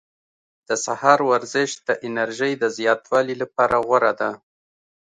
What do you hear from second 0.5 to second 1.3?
د سهار